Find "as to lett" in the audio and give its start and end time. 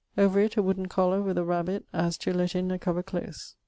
1.93-2.55